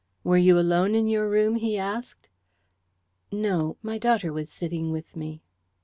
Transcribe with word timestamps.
"Were 0.23 0.35
you 0.35 0.57
alone 0.57 0.95
in 0.95 1.05
your 1.05 1.29
room?" 1.29 1.57
he 1.57 1.77
asked. 1.77 2.27
"No. 3.31 3.77
My 3.83 3.99
daughter 3.99 4.33
was 4.33 4.49
sitting 4.49 4.91
with 4.91 5.15
me." 5.15 5.43